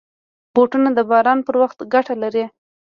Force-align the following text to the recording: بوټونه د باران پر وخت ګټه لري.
بوټونه 0.53 0.89
د 0.97 0.99
باران 1.09 1.39
پر 1.47 1.55
وخت 1.61 1.79
ګټه 1.93 2.13
لري. 2.23 2.45